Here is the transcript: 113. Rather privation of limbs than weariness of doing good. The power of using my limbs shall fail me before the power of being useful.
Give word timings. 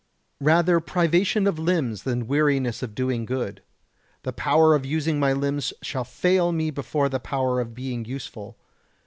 113. 0.39 0.55
Rather 0.79 0.83
privation 0.83 1.45
of 1.45 1.59
limbs 1.59 2.01
than 2.01 2.25
weariness 2.25 2.81
of 2.81 2.95
doing 2.95 3.23
good. 3.23 3.61
The 4.23 4.33
power 4.33 4.73
of 4.73 4.83
using 4.83 5.19
my 5.19 5.31
limbs 5.31 5.73
shall 5.83 6.05
fail 6.05 6.51
me 6.51 6.71
before 6.71 7.07
the 7.07 7.19
power 7.19 7.59
of 7.61 7.75
being 7.75 8.05
useful. 8.05 8.57